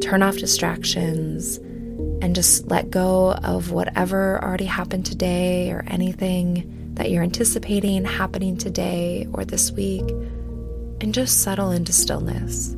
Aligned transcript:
turn 0.00 0.22
off 0.22 0.36
distractions, 0.36 1.58
and 2.22 2.34
just 2.34 2.66
let 2.68 2.90
go 2.90 3.32
of 3.32 3.72
whatever 3.72 4.42
already 4.42 4.64
happened 4.64 5.06
today 5.06 5.70
or 5.70 5.84
anything 5.88 6.94
that 6.94 7.10
you're 7.10 7.22
anticipating 7.22 8.04
happening 8.04 8.56
today 8.56 9.26
or 9.32 9.44
this 9.44 9.72
week, 9.72 10.08
and 11.00 11.12
just 11.12 11.42
settle 11.42 11.70
into 11.70 11.92
stillness. 11.92 12.76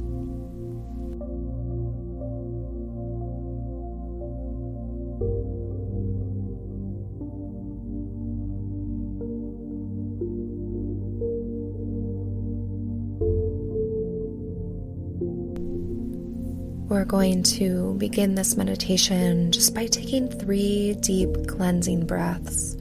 We're 16.94 17.04
going 17.04 17.42
to 17.42 17.94
begin 17.94 18.36
this 18.36 18.56
meditation 18.56 19.50
just 19.50 19.74
by 19.74 19.86
taking 19.86 20.28
three 20.28 20.94
deep 21.00 21.48
cleansing 21.48 22.06
breaths. 22.06 22.76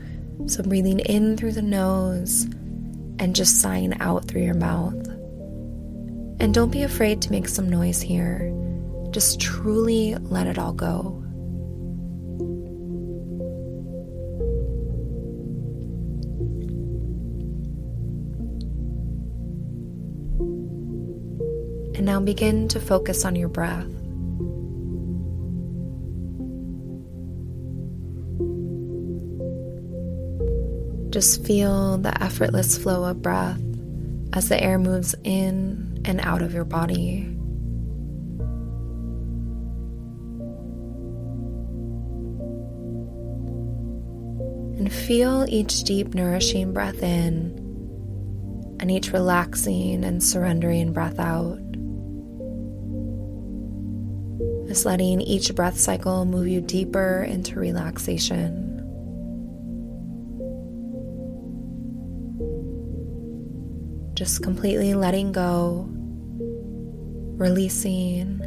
So, 0.46 0.62
breathing 0.62 1.00
in 1.00 1.36
through 1.36 1.54
the 1.54 1.64
nose 1.64 2.44
and 3.18 3.36
just 3.36 3.60
sighing 3.60 4.00
out 4.02 4.26
through 4.26 4.44
your 4.44 4.54
mouth. 4.54 5.08
And 6.40 6.54
don't 6.54 6.70
be 6.72 6.84
afraid 6.84 7.24
to 7.24 7.32
make 7.32 7.48
some 7.48 7.68
noise 7.68 8.04
here. 8.04 8.54
Just 9.10 9.42
truly 9.42 10.14
let 10.22 10.46
it 10.46 10.60
all 10.60 10.74
go. 10.74 11.20
And 21.96 22.06
now 22.06 22.20
begin 22.20 22.68
to 22.68 22.80
focus 22.80 23.26
on 23.26 23.36
your 23.36 23.50
breath. 23.50 23.90
Just 31.14 31.46
feel 31.46 32.00
the 32.00 32.24
effortless 32.24 32.76
flow 32.76 33.04
of 33.04 33.22
breath 33.22 33.62
as 34.34 34.50
the 34.50 34.60
air 34.60 34.80
moves 34.80 35.14
in 35.24 36.02
and 36.06 36.20
out 36.20 36.42
of 36.42 36.56
your 36.56 36.66
body. 36.66 37.20
And 44.80 44.92
feel 44.92 45.46
each 45.48 45.84
deep, 45.84 46.16
nourishing 46.16 46.74
breath 46.74 47.04
in 47.04 47.60
and 48.80 48.90
each 48.90 49.14
relaxing 49.14 50.04
and 50.04 50.24
surrendering 50.24 50.94
breath 50.94 51.20
out. 51.20 51.60
Just 54.68 54.88
letting 54.88 55.22
each 55.22 55.54
breath 55.54 55.80
cycle 55.80 56.26
move 56.26 56.48
you 56.48 56.60
deeper 56.60 57.22
into 57.22 57.60
relaxation. 57.60 58.63
Just 64.14 64.44
completely 64.44 64.94
letting 64.94 65.32
go, 65.32 65.88
releasing, 67.38 68.42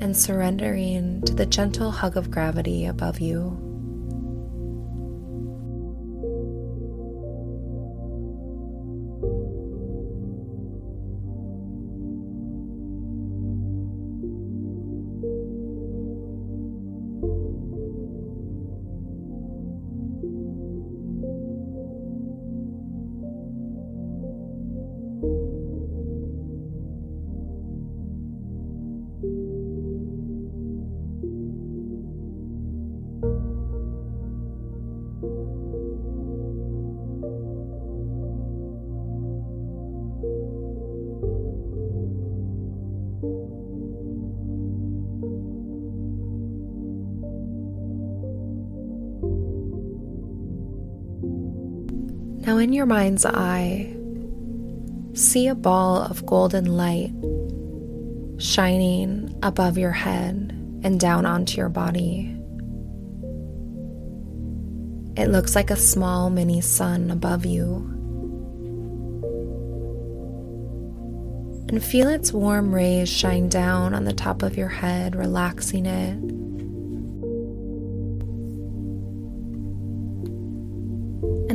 and 0.00 0.16
surrendering 0.16 1.22
to 1.22 1.34
the 1.34 1.46
gentle 1.46 1.90
hug 1.90 2.16
of 2.16 2.30
gravity 2.30 2.86
above 2.86 3.20
you. 3.20 3.65
Now, 52.46 52.58
in 52.58 52.72
your 52.72 52.86
mind's 52.86 53.26
eye, 53.26 53.92
see 55.14 55.48
a 55.48 55.54
ball 55.56 56.02
of 56.02 56.24
golden 56.24 56.76
light 56.76 57.10
shining 58.40 59.36
above 59.42 59.76
your 59.76 59.90
head 59.90 60.52
and 60.84 61.00
down 61.00 61.26
onto 61.26 61.56
your 61.56 61.68
body. 61.68 62.32
It 65.16 65.28
looks 65.28 65.56
like 65.56 65.72
a 65.72 65.76
small 65.76 66.30
mini 66.30 66.60
sun 66.60 67.10
above 67.10 67.44
you. 67.44 67.78
And 71.68 71.82
feel 71.82 72.08
its 72.08 72.32
warm 72.32 72.72
rays 72.72 73.08
shine 73.08 73.48
down 73.48 73.92
on 73.92 74.04
the 74.04 74.12
top 74.12 74.44
of 74.44 74.56
your 74.56 74.68
head, 74.68 75.16
relaxing 75.16 75.86
it 75.86 76.35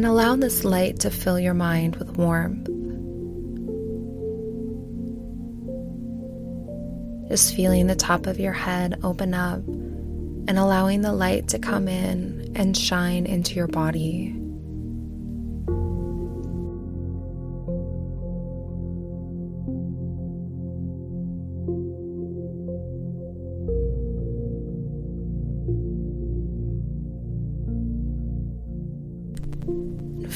and 0.01 0.09
allow 0.09 0.35
this 0.35 0.65
light 0.65 0.97
to 1.01 1.11
fill 1.11 1.39
your 1.39 1.53
mind 1.53 1.95
with 1.97 2.17
warmth. 2.17 2.65
Just 7.29 7.55
feeling 7.55 7.85
the 7.85 7.93
top 7.93 8.25
of 8.25 8.39
your 8.39 8.51
head 8.51 8.99
open 9.03 9.35
up 9.35 9.59
and 9.67 10.57
allowing 10.57 11.01
the 11.03 11.13
light 11.13 11.49
to 11.49 11.59
come 11.59 11.87
in 11.87 12.51
and 12.55 12.75
shine 12.75 13.27
into 13.27 13.53
your 13.53 13.67
body. 13.67 14.40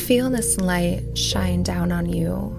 Feel 0.06 0.30
this 0.30 0.60
light 0.60 1.18
shine 1.18 1.64
down 1.64 1.92
on 1.92 2.08
you 2.08 2.54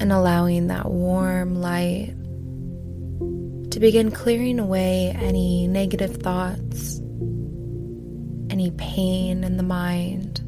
and 0.00 0.10
allowing 0.10 0.66
that 0.66 0.90
warm 0.90 1.54
light 1.54 2.16
to 3.70 3.78
begin 3.78 4.10
clearing 4.10 4.58
away 4.58 5.16
any 5.16 5.68
negative 5.68 6.16
thoughts, 6.16 6.98
any 8.50 8.72
pain 8.72 9.44
in 9.44 9.56
the 9.56 9.62
mind, 9.62 10.40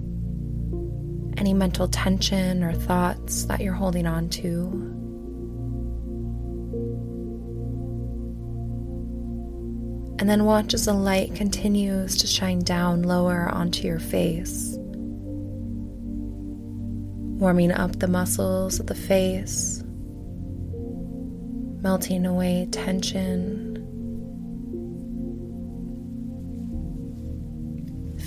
any 1.38 1.54
mental 1.54 1.87
tension 1.87 2.64
or 2.64 2.72
thoughts 2.72 3.44
that 3.44 3.60
you're 3.60 3.72
holding 3.72 4.08
on 4.08 4.28
to. 4.31 4.66
And 10.19 10.28
then 10.28 10.44
watch 10.44 10.75
as 10.75 10.87
the 10.87 10.92
light 10.92 11.37
continues 11.37 12.16
to 12.16 12.26
shine 12.26 12.58
down 12.58 13.04
lower 13.04 13.49
onto 13.49 13.87
your 13.87 14.00
face 14.00 14.76
warming 17.36 17.70
up 17.70 17.98
the 17.98 18.08
muscles 18.08 18.80
of 18.80 18.86
the 18.86 18.94
face, 18.94 19.84
melting 21.82 22.24
away 22.24 22.66
tension, 22.70 23.74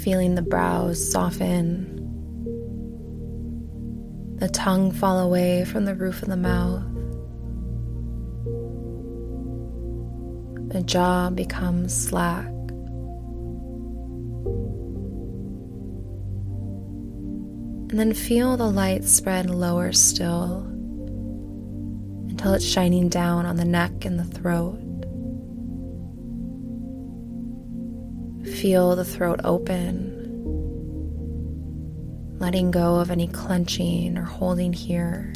feeling 0.04 0.36
the 0.36 0.44
brows 0.44 1.12
soften, 1.12 1.96
the 4.36 4.50
tongue 4.50 4.92
fall 4.92 5.18
away 5.20 5.66
from 5.66 5.86
the 5.86 5.96
roof 5.96 6.22
of 6.22 6.30
the 6.30 6.38
mouth, 6.38 6.84
the 10.72 10.84
jaw 10.84 11.32
becomes 11.32 11.96
slack. 11.96 12.46
And 17.90 18.00
then 18.00 18.14
feel 18.14 18.56
the 18.56 18.70
light 18.70 19.04
spread 19.04 19.50
lower 19.50 19.92
still 19.94 20.60
until 22.30 22.54
it's 22.54 22.66
shining 22.66 23.10
down 23.10 23.48
on 23.48 23.56
the 23.56 23.66
neck 23.66 24.06
and 24.06 24.20
the 24.20 24.24
throat. 24.24 24.80
Feel 28.58 28.96
the 28.96 29.04
throat 29.04 29.42
open, 29.44 30.16
letting 32.40 32.70
go 32.72 32.98
of 32.98 33.10
any 33.10 33.28
clenching 33.28 34.18
or 34.18 34.24
holding 34.24 34.72
here. 34.72 35.34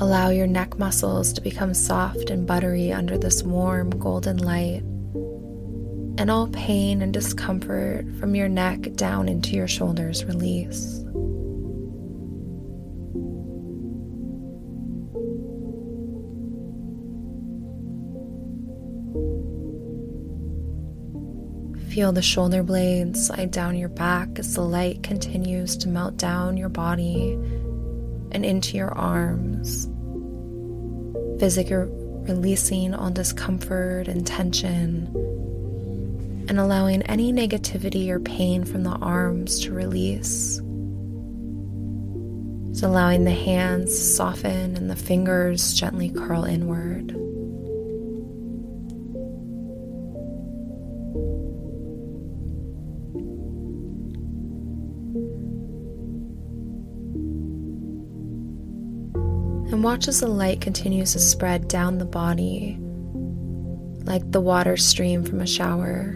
Allow 0.00 0.30
your 0.30 0.46
neck 0.46 0.78
muscles 0.78 1.32
to 1.32 1.40
become 1.40 1.74
soft 1.74 2.30
and 2.30 2.46
buttery 2.46 2.92
under 2.92 3.18
this 3.18 3.42
warm 3.42 3.90
golden 3.90 4.36
light, 4.36 4.82
and 6.18 6.30
all 6.30 6.46
pain 6.48 7.02
and 7.02 7.12
discomfort 7.12 8.06
from 8.20 8.36
your 8.36 8.48
neck 8.48 8.92
down 8.94 9.28
into 9.28 9.56
your 9.56 9.66
shoulders 9.66 10.24
release. 10.24 11.04
Feel 21.92 22.12
the 22.12 22.22
shoulder 22.22 22.62
blades 22.62 23.26
slide 23.26 23.50
down 23.50 23.76
your 23.76 23.88
back 23.88 24.38
as 24.38 24.54
the 24.54 24.60
light 24.60 25.02
continues 25.02 25.76
to 25.78 25.88
melt 25.88 26.16
down 26.16 26.56
your 26.56 26.68
body 26.68 27.36
and 28.32 28.44
into 28.44 28.76
your 28.76 28.92
arms. 28.96 29.88
Physically 31.40 31.76
releasing 32.28 32.94
all 32.94 33.10
discomfort 33.10 34.06
and 34.06 34.26
tension, 34.26 35.06
and 36.48 36.58
allowing 36.58 37.02
any 37.02 37.32
negativity 37.32 38.08
or 38.08 38.20
pain 38.20 38.64
from 38.64 38.82
the 38.84 38.90
arms 38.90 39.60
to 39.60 39.72
release. 39.72 40.60
It's 42.70 42.82
allowing 42.82 43.24
the 43.24 43.32
hands 43.32 43.90
to 43.96 44.04
soften 44.04 44.76
and 44.76 44.90
the 44.90 44.96
fingers 44.96 45.74
gently 45.74 46.10
curl 46.10 46.44
inward. 46.44 47.17
And 59.78 59.84
watch 59.84 60.08
as 60.08 60.18
the 60.18 60.26
light 60.26 60.60
continues 60.60 61.12
to 61.12 61.20
spread 61.20 61.68
down 61.68 61.98
the 61.98 62.04
body 62.04 62.76
like 64.06 64.28
the 64.32 64.40
water 64.40 64.76
stream 64.76 65.22
from 65.22 65.40
a 65.40 65.46
shower. 65.46 66.14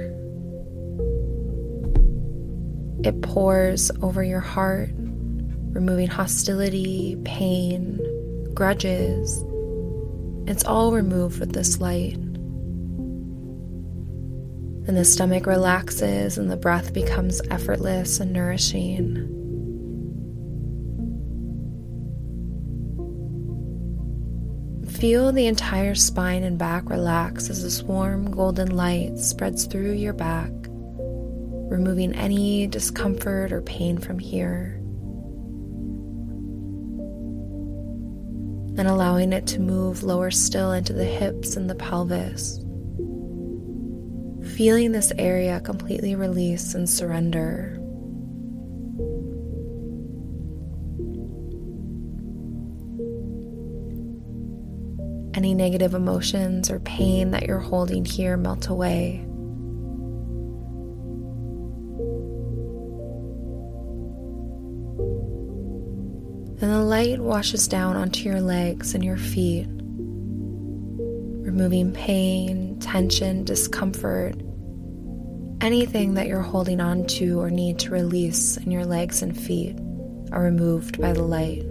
It 3.04 3.22
pours 3.22 3.92
over 4.02 4.24
your 4.24 4.40
heart, 4.40 4.90
removing 4.96 6.08
hostility, 6.08 7.16
pain, 7.24 8.00
grudges. 8.52 9.44
It's 10.48 10.64
all 10.64 10.90
removed 10.90 11.38
with 11.38 11.52
this 11.52 11.80
light. 11.80 12.16
And 14.88 14.96
the 14.96 15.04
stomach 15.04 15.46
relaxes 15.46 16.36
and 16.36 16.50
the 16.50 16.56
breath 16.56 16.92
becomes 16.92 17.40
effortless 17.48 18.18
and 18.18 18.32
nourishing. 18.32 19.31
Feel 25.02 25.32
the 25.32 25.48
entire 25.48 25.96
spine 25.96 26.44
and 26.44 26.56
back 26.56 26.88
relax 26.88 27.50
as 27.50 27.64
this 27.64 27.82
warm 27.82 28.30
golden 28.30 28.76
light 28.76 29.18
spreads 29.18 29.64
through 29.64 29.94
your 29.94 30.12
back, 30.12 30.52
removing 30.68 32.14
any 32.14 32.68
discomfort 32.68 33.50
or 33.50 33.62
pain 33.62 33.98
from 33.98 34.20
here. 34.20 34.78
And 38.78 38.86
allowing 38.86 39.32
it 39.32 39.48
to 39.48 39.60
move 39.60 40.04
lower 40.04 40.30
still 40.30 40.70
into 40.70 40.92
the 40.92 41.04
hips 41.04 41.56
and 41.56 41.68
the 41.68 41.74
pelvis. 41.74 42.58
Feeling 44.56 44.92
this 44.92 45.12
area 45.18 45.58
completely 45.58 46.14
release 46.14 46.76
and 46.76 46.88
surrender. 46.88 47.81
Any 55.42 55.54
negative 55.54 55.92
emotions 55.94 56.70
or 56.70 56.78
pain 56.78 57.32
that 57.32 57.48
you're 57.48 57.58
holding 57.58 58.04
here 58.04 58.36
melt 58.36 58.68
away. 58.68 59.16
And 66.60 66.70
the 66.70 66.78
light 66.84 67.18
washes 67.18 67.66
down 67.66 67.96
onto 67.96 68.28
your 68.28 68.40
legs 68.40 68.94
and 68.94 69.04
your 69.04 69.16
feet, 69.16 69.66
removing 71.44 71.90
pain, 71.90 72.78
tension, 72.78 73.42
discomfort, 73.42 74.36
anything 75.60 76.14
that 76.14 76.28
you're 76.28 76.40
holding 76.40 76.80
on 76.80 77.04
to 77.18 77.40
or 77.40 77.50
need 77.50 77.80
to 77.80 77.90
release 77.90 78.58
in 78.58 78.70
your 78.70 78.84
legs 78.84 79.22
and 79.22 79.36
feet 79.36 79.76
are 80.30 80.44
removed 80.44 81.00
by 81.00 81.12
the 81.12 81.24
light. 81.24 81.64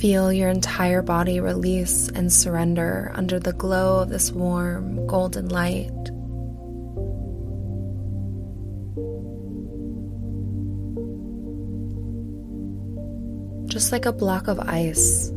Feel 0.00 0.32
your 0.32 0.48
entire 0.48 1.02
body 1.02 1.40
release 1.40 2.08
and 2.08 2.32
surrender 2.32 3.12
under 3.14 3.38
the 3.38 3.52
glow 3.52 4.00
of 4.00 4.08
this 4.08 4.32
warm 4.32 5.06
golden 5.06 5.50
light. 5.50 5.90
Just 13.68 13.92
like 13.92 14.06
a 14.06 14.12
block 14.12 14.48
of 14.48 14.58
ice 14.58 15.30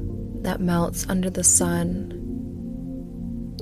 that 0.44 0.62
melts 0.62 1.10
under 1.10 1.30
the 1.30 1.44
sun, 1.44 2.14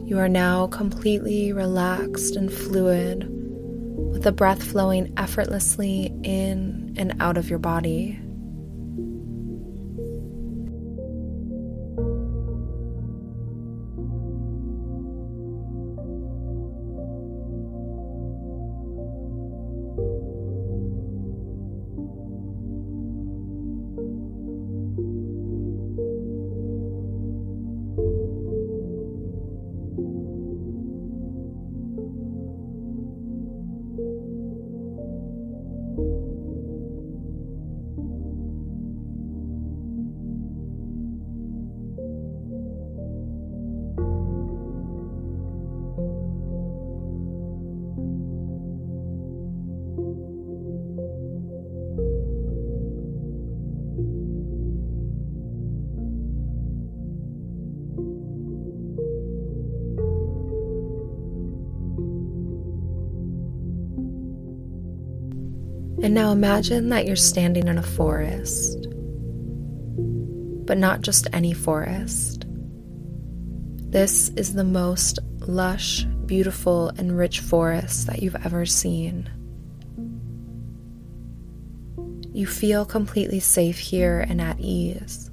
you 0.06 0.20
are 0.20 0.30
now 0.30 0.68
completely 0.68 1.52
relaxed 1.52 2.36
and 2.36 2.54
fluid 2.54 3.26
with 3.28 4.22
the 4.22 4.32
breath 4.32 4.62
flowing 4.62 5.12
effortlessly 5.18 6.14
in 6.22 6.94
and 6.96 7.20
out 7.20 7.38
of 7.38 7.50
your 7.50 7.58
body. 7.58 8.20
And 66.04 66.14
now 66.14 66.32
imagine 66.32 66.90
that 66.90 67.06
you're 67.06 67.16
standing 67.16 67.68
in 67.68 67.78
a 67.78 67.84
forest, 67.84 68.88
but 70.66 70.78
not 70.78 71.02
just 71.02 71.28
any 71.32 71.54
forest. 71.54 72.46
This 73.92 74.30
is 74.30 74.54
the 74.54 74.64
most 74.64 75.20
lush, 75.40 76.04
beautiful, 76.26 76.90
and 76.98 77.18
rich 77.18 77.40
forest 77.40 78.08
that 78.08 78.24
you've 78.24 78.46
ever 78.46 78.66
seen. 78.66 79.30
You 82.34 82.48
feel 82.48 82.86
completely 82.86 83.40
safe 83.40 83.78
here 83.78 84.22
and 84.22 84.42
at 84.42 84.60
ease. 84.60 85.30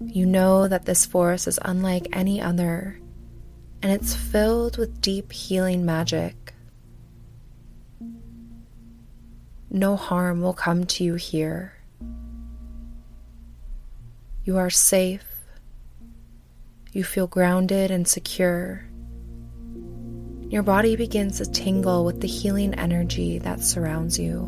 You 0.00 0.26
know 0.26 0.68
that 0.68 0.84
this 0.84 1.06
forest 1.06 1.46
is 1.46 1.58
unlike 1.62 2.08
any 2.12 2.40
other 2.40 3.00
and 3.84 3.92
it's 3.92 4.14
filled 4.14 4.78
with 4.78 5.00
deep 5.02 5.30
healing 5.30 5.84
magic. 5.84 6.53
No 9.74 9.96
harm 9.96 10.40
will 10.40 10.54
come 10.54 10.84
to 10.84 11.02
you 11.02 11.16
here. 11.16 11.72
You 14.44 14.56
are 14.56 14.70
safe. 14.70 15.26
You 16.92 17.02
feel 17.02 17.26
grounded 17.26 17.90
and 17.90 18.06
secure. 18.06 18.84
Your 20.48 20.62
body 20.62 20.94
begins 20.94 21.38
to 21.38 21.50
tingle 21.50 22.04
with 22.04 22.20
the 22.20 22.28
healing 22.28 22.74
energy 22.74 23.40
that 23.40 23.62
surrounds 23.62 24.16
you. 24.16 24.42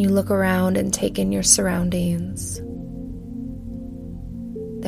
You 0.00 0.08
look 0.08 0.30
around 0.30 0.76
and 0.76 0.94
take 0.94 1.18
in 1.18 1.32
your 1.32 1.42
surroundings. 1.42 2.62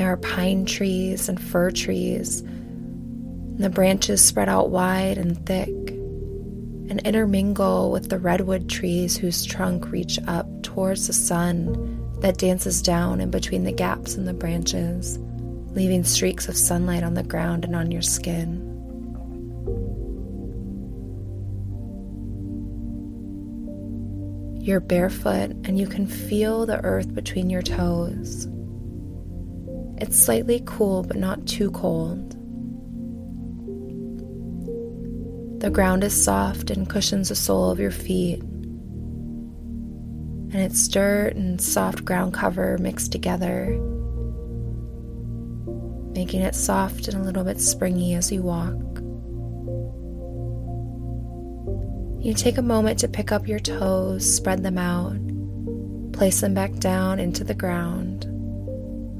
There 0.06 0.12
are 0.12 0.18
pine 0.18 0.66
trees 0.66 1.28
and 1.28 1.40
fir 1.40 1.72
trees, 1.72 2.38
and 2.38 3.58
the 3.58 3.68
branches 3.68 4.24
spread 4.24 4.48
out 4.48 4.70
wide 4.70 5.18
and 5.18 5.44
thick 5.44 5.68
and 5.68 7.00
intermingle 7.04 7.90
with 7.90 8.08
the 8.08 8.20
redwood 8.20 8.70
trees 8.70 9.16
whose 9.16 9.44
trunk 9.44 9.90
reach 9.90 10.20
up 10.28 10.46
towards 10.62 11.08
the 11.08 11.12
sun 11.12 12.08
that 12.20 12.38
dances 12.38 12.82
down 12.82 13.20
in 13.20 13.32
between 13.32 13.64
the 13.64 13.72
gaps 13.72 14.14
in 14.14 14.26
the 14.26 14.32
branches, 14.32 15.18
leaving 15.72 16.04
streaks 16.04 16.48
of 16.48 16.56
sunlight 16.56 17.02
on 17.02 17.14
the 17.14 17.24
ground 17.24 17.64
and 17.64 17.74
on 17.74 17.90
your 17.90 18.00
skin. 18.00 18.62
You're 24.62 24.78
barefoot 24.78 25.50
and 25.64 25.76
you 25.76 25.88
can 25.88 26.06
feel 26.06 26.64
the 26.64 26.80
earth 26.84 27.12
between 27.12 27.50
your 27.50 27.62
toes. 27.62 28.46
It's 29.98 30.18
slightly 30.18 30.62
cool, 30.66 31.02
but 31.02 31.16
not 31.16 31.46
too 31.46 31.70
cold. 31.70 32.32
The 35.60 35.70
ground 35.70 36.04
is 36.04 36.24
soft 36.24 36.70
and 36.70 36.88
cushions 36.88 37.30
the 37.30 37.34
sole 37.34 37.70
of 37.70 37.80
your 37.80 37.90
feet 37.90 38.42
and 40.52 40.64
it's 40.64 40.88
dirt 40.88 41.34
and 41.34 41.60
soft 41.60 42.04
ground 42.04 42.32
cover 42.32 42.78
mixed 42.78 43.12
together, 43.12 43.66
making 46.14 46.40
it 46.40 46.54
soft 46.54 47.08
and 47.08 47.16
a 47.20 47.22
little 47.22 47.44
bit 47.44 47.60
springy 47.60 48.14
as 48.14 48.30
you 48.30 48.42
walk. 48.42 48.74
You 52.24 52.32
take 52.32 52.58
a 52.58 52.62
moment 52.62 52.98
to 53.00 53.08
pick 53.08 53.32
up 53.32 53.46
your 53.46 53.58
toes, 53.58 54.34
spread 54.34 54.62
them 54.62 54.78
out, 54.78 55.16
place 56.12 56.40
them 56.40 56.54
back 56.54 56.74
down 56.76 57.18
into 57.18 57.44
the 57.44 57.54
ground, 57.54 58.25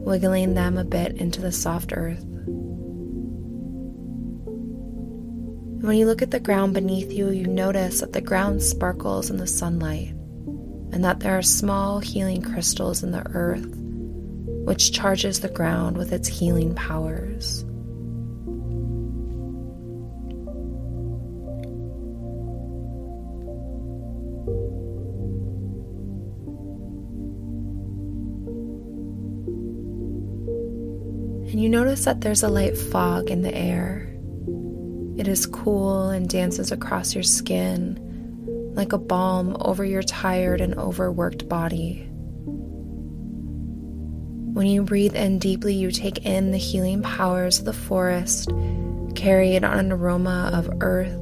wiggling 0.06 0.54
them 0.54 0.78
a 0.78 0.84
bit 0.84 1.16
into 1.16 1.40
the 1.40 1.50
soft 1.50 1.92
earth. 1.92 2.25
When 5.82 5.96
you 5.96 6.06
look 6.06 6.22
at 6.22 6.30
the 6.30 6.40
ground 6.40 6.75
beneath 6.75 7.12
you, 7.12 7.30
you 7.30 7.46
notice 7.46 8.00
that 8.00 8.12
the 8.12 8.20
ground 8.20 8.62
sparkles 8.62 9.30
in 9.30 9.36
the 9.36 9.48
sunlight 9.48 10.10
and 10.92 11.04
that 11.04 11.20
there 11.20 11.36
are 11.36 11.42
small 11.42 11.98
healing 11.98 12.40
crystals 12.40 13.02
in 13.02 13.10
the 13.10 13.26
earth 13.34 13.66
which 14.66 14.92
charges 14.92 15.40
the 15.40 15.48
ground 15.48 15.98
with 15.98 16.12
its 16.12 16.28
healing 16.28 16.75
powers. 16.75 17.64
Notice 31.76 32.06
that 32.06 32.23
there's 32.23 32.42
a 32.42 32.49
light 32.49 32.75
fog 32.75 33.30
in 33.30 33.42
the 33.42 33.54
air. 33.54 34.09
It 35.18 35.28
is 35.28 35.45
cool 35.45 36.09
and 36.09 36.26
dances 36.26 36.73
across 36.73 37.14
your 37.14 37.23
skin 37.23 38.02
like 38.73 38.95
a 38.95 38.99
balm 38.99 39.54
over 39.61 39.85
your 39.85 40.02
tired 40.02 40.62
and 40.62 40.75
overworked 40.78 41.50
body. 41.50 42.09
When 44.54 44.66
you 44.66 44.85
breathe 44.85 45.14
in 45.14 45.38
deeply, 45.38 45.75
you 45.75 45.90
take 45.90 46.25
in 46.25 46.50
the 46.50 46.56
healing 46.56 47.02
powers 47.02 47.59
of 47.59 47.66
the 47.66 47.75
forest, 47.75 48.50
carried 49.14 49.62
on 49.62 49.78
an 49.78 49.92
aroma 49.92 50.50
of 50.54 50.71
earth, 50.80 51.21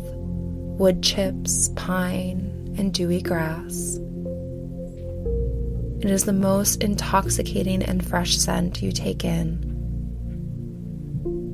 wood 0.78 1.02
chips, 1.02 1.68
pine, 1.75 2.76
and 2.78 2.94
dewy 2.94 3.20
grass. 3.20 3.99
It 6.00 6.11
is 6.11 6.26
the 6.26 6.32
most 6.32 6.80
intoxicating 6.80 7.82
and 7.82 8.06
fresh 8.06 8.37
scent 8.37 8.82
you 8.82 8.92
take 8.92 9.25
in. 9.25 9.73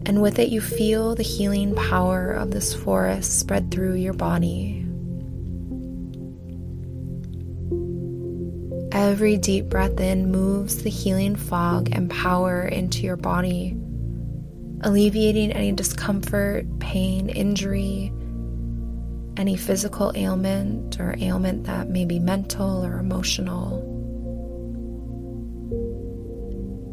And 0.06 0.22
with 0.22 0.38
it, 0.38 0.48
you 0.48 0.60
feel 0.60 1.14
the 1.14 1.22
healing 1.22 1.74
power 1.74 2.32
of 2.32 2.50
this 2.50 2.74
forest 2.74 3.38
spread 3.38 3.70
through 3.70 3.94
your 3.94 4.14
body. 4.14 4.86
Every 8.92 9.36
deep 9.36 9.66
breath 9.66 10.00
in 10.00 10.32
moves 10.32 10.82
the 10.82 10.90
healing 10.90 11.36
fog 11.36 11.90
and 11.92 12.10
power 12.10 12.64
into 12.64 13.02
your 13.02 13.16
body, 13.16 13.76
alleviating 14.80 15.52
any 15.52 15.72
discomfort, 15.72 16.66
pain, 16.80 17.28
injury, 17.28 18.12
any 19.36 19.56
physical 19.56 20.12
ailment 20.16 20.98
or 20.98 21.14
ailment 21.18 21.64
that 21.64 21.88
may 21.88 22.04
be 22.04 22.18
mental 22.18 22.84
or 22.84 22.98
emotional. 22.98 23.86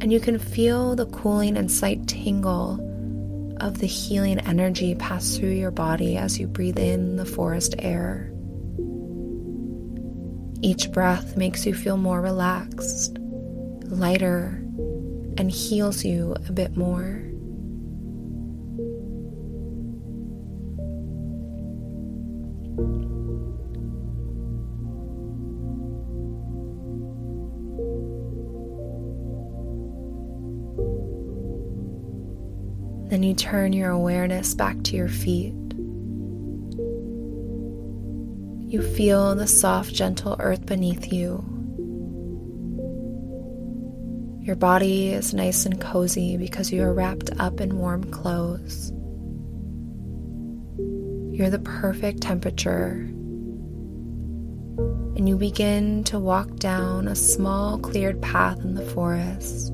And 0.02 0.14
you 0.14 0.20
can 0.20 0.38
feel 0.38 0.96
the 0.96 1.08
cooling 1.08 1.58
and 1.58 1.72
slight 1.72 2.08
tingle 2.08 2.87
of 3.60 3.80
the 3.80 3.88
healing 3.88 4.40
energy 4.40 4.96
pass 4.96 5.36
through 5.36 5.52
your 5.52 5.72
body 5.72 6.18
as 6.18 6.40
you 6.40 6.48
breathe 6.48 6.80
in 6.80 7.16
the 7.16 7.26
forest 7.26 7.76
air. 7.80 8.32
Each 10.62 10.92
breath 10.92 11.38
makes 11.38 11.66
you 11.66 11.74
feel 11.74 11.98
more 11.98 12.22
relaxed, 12.22 13.18
lighter, 13.84 14.64
and 15.38 15.52
heals 15.52 16.04
you 16.04 16.36
a 16.48 16.52
bit 16.52 16.76
more. 16.76 17.22
Then 33.18 33.24
you 33.24 33.34
turn 33.34 33.74
your 33.74 33.90
awareness 33.90 34.54
back 34.54 34.84
to 34.84 34.96
your 34.96 35.08
feet. 35.08 35.56
You 38.72 38.84
feel 38.96 39.34
the 39.34 39.48
soft, 39.48 39.92
gentle 39.92 40.36
earth 40.40 40.68
beneath 40.68 41.12
you. 41.12 41.44
Your 44.40 44.56
body 44.56 45.08
is 45.14 45.34
nice 45.34 45.66
and 45.66 45.82
cozy 45.82 46.38
because 46.38 46.72
you 46.72 46.84
are 46.84 46.94
wrapped 46.94 47.32
up 47.40 47.60
in 47.60 47.80
warm 47.80 48.04
clothes. 48.12 48.92
You're 51.36 51.50
the 51.50 51.64
perfect 51.64 52.22
temperature. 52.22 52.92
And 55.18 55.28
you 55.28 55.38
begin 55.38 56.04
to 56.04 56.20
walk 56.20 56.58
down 56.58 57.08
a 57.08 57.16
small 57.16 57.80
cleared 57.80 58.22
path 58.22 58.60
in 58.60 58.76
the 58.76 58.86
forest. 58.86 59.74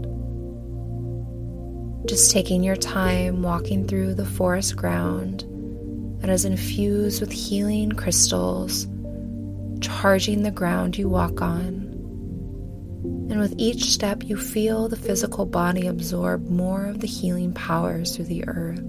Just 2.05 2.31
taking 2.31 2.63
your 2.63 2.75
time 2.75 3.41
walking 3.43 3.87
through 3.87 4.13
the 4.15 4.25
forest 4.25 4.75
ground 4.75 5.45
that 6.19 6.29
is 6.29 6.45
infused 6.45 7.21
with 7.21 7.31
healing 7.31 7.91
crystals, 7.91 8.87
charging 9.81 10.43
the 10.43 10.51
ground 10.51 10.97
you 10.97 11.07
walk 11.07 11.41
on. 11.41 11.89
And 13.29 13.39
with 13.39 13.55
each 13.57 13.85
step, 13.85 14.23
you 14.23 14.37
feel 14.37 14.89
the 14.89 14.97
physical 14.97 15.45
body 15.45 15.87
absorb 15.87 16.49
more 16.49 16.85
of 16.85 16.99
the 16.99 17.07
healing 17.07 17.53
powers 17.53 18.15
through 18.15 18.25
the 18.25 18.47
earth. 18.47 18.83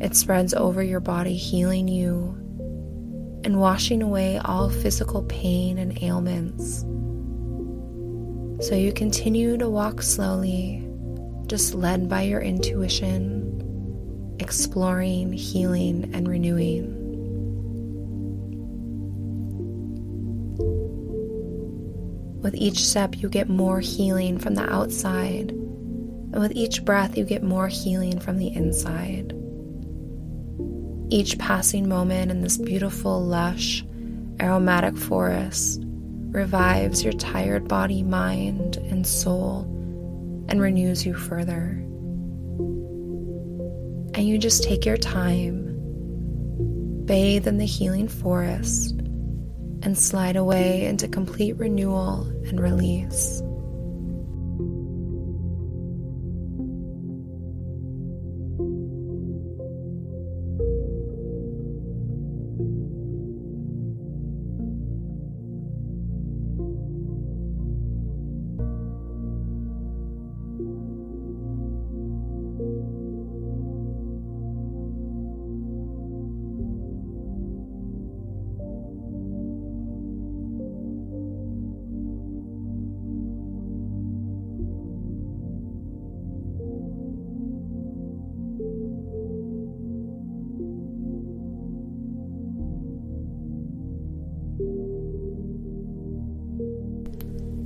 It 0.00 0.14
spreads 0.14 0.54
over 0.54 0.82
your 0.82 1.00
body, 1.00 1.36
healing 1.36 1.88
you 1.88 2.36
and 3.44 3.60
washing 3.60 4.02
away 4.02 4.38
all 4.38 4.68
physical 4.68 5.22
pain 5.24 5.78
and 5.78 6.02
ailments. 6.02 6.84
So 8.60 8.74
you 8.74 8.92
continue 8.92 9.56
to 9.56 9.70
walk 9.70 10.02
slowly, 10.02 10.84
just 11.46 11.74
led 11.74 12.08
by 12.08 12.22
your 12.22 12.40
intuition 12.40 13.54
exploring, 14.40 15.32
healing, 15.32 16.10
and 16.14 16.28
renewing. 16.28 16.94
With 22.40 22.54
each 22.54 22.84
step, 22.84 23.16
you 23.20 23.28
get 23.28 23.48
more 23.48 23.80
healing 23.80 24.38
from 24.38 24.54
the 24.54 24.72
outside, 24.72 25.50
and 25.50 26.40
with 26.40 26.52
each 26.52 26.84
breath, 26.84 27.18
you 27.18 27.24
get 27.24 27.42
more 27.42 27.68
healing 27.68 28.18
from 28.20 28.38
the 28.38 28.48
inside. 28.48 29.34
Each 31.10 31.38
passing 31.38 31.88
moment 31.88 32.30
in 32.30 32.42
this 32.42 32.58
beautiful, 32.58 33.24
lush, 33.24 33.84
aromatic 34.40 34.96
forest 34.96 35.84
revives 36.30 37.02
your 37.02 37.12
tired 37.14 37.68
body, 37.68 38.02
mind, 38.02 38.76
and 38.76 39.06
soul 39.06 39.62
and 40.48 40.60
renews 40.60 41.04
you 41.04 41.14
further. 41.14 41.84
And 44.14 44.26
you 44.26 44.38
just 44.38 44.64
take 44.64 44.86
your 44.86 44.96
time, 44.96 45.76
bathe 47.04 47.46
in 47.46 47.58
the 47.58 47.66
healing 47.66 48.08
forest, 48.08 48.94
and 49.82 49.96
slide 49.96 50.36
away 50.36 50.86
into 50.86 51.06
complete 51.06 51.56
renewal 51.56 52.26
and 52.48 52.60
release. 52.60 53.42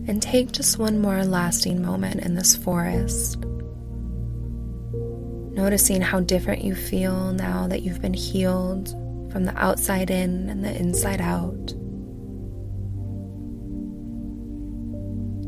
And 0.07 0.21
take 0.21 0.53
just 0.53 0.79
one 0.79 1.01
more 1.01 1.25
lasting 1.25 1.81
moment 1.81 2.21
in 2.21 2.35
this 2.35 2.57
forest. 2.57 3.39
Noticing 5.55 6.01
how 6.01 6.21
different 6.21 6.65
you 6.65 6.75
feel 6.75 7.33
now 7.33 7.69
that 7.69 7.83
you've 7.83 8.01
been 8.01 8.15
healed 8.15 8.91
from 9.31 9.45
the 9.45 9.57
outside 9.57 10.11
in 10.11 10.49
and 10.49 10.65
the 10.65 10.75
inside 10.77 11.21
out. 11.21 11.75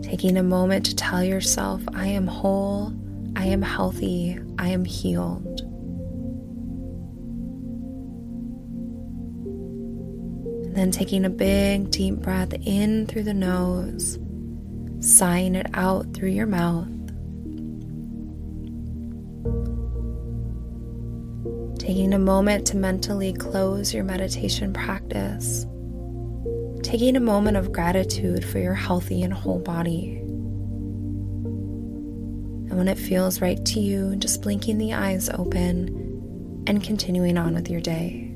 Taking 0.04 0.36
a 0.36 0.42
moment 0.42 0.86
to 0.86 0.94
tell 0.94 1.24
yourself, 1.24 1.82
I 1.92 2.06
am 2.06 2.26
whole, 2.26 2.92
I 3.34 3.46
am 3.46 3.62
healthy, 3.62 4.38
I 4.58 4.68
am 4.68 4.84
healed. 4.84 5.62
And 10.64 10.76
then 10.76 10.92
taking 10.92 11.24
a 11.24 11.30
big 11.30 11.90
deep 11.90 12.16
breath 12.16 12.52
in 12.64 13.06
through 13.06 13.24
the 13.24 13.34
nose 13.34 14.18
sighing 15.04 15.54
it 15.54 15.66
out 15.74 16.14
through 16.14 16.30
your 16.30 16.46
mouth. 16.46 16.88
Taking 21.78 22.14
a 22.14 22.18
moment 22.18 22.66
to 22.68 22.78
mentally 22.78 23.34
close 23.34 23.92
your 23.92 24.04
meditation 24.04 24.72
practice. 24.72 25.66
Taking 26.82 27.16
a 27.16 27.20
moment 27.20 27.58
of 27.58 27.72
gratitude 27.72 28.44
for 28.44 28.58
your 28.58 28.72
healthy 28.74 29.22
and 29.22 29.34
whole 29.34 29.58
body. 29.58 30.16
And 32.70 32.78
when 32.78 32.88
it 32.88 32.98
feels 32.98 33.42
right 33.42 33.62
to 33.66 33.80
you, 33.80 34.16
just 34.16 34.40
blinking 34.40 34.78
the 34.78 34.94
eyes 34.94 35.28
open 35.28 36.64
and 36.66 36.82
continuing 36.82 37.36
on 37.36 37.54
with 37.54 37.68
your 37.68 37.82
day. 37.82 38.33